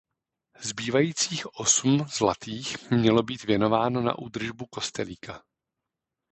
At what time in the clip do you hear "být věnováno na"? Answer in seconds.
3.23-4.19